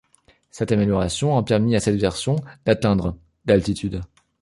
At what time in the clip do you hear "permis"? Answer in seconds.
1.43-1.75